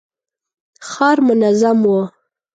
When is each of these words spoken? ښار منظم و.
ښار 0.89 1.17
منظم 1.27 1.79
و. 1.95 1.95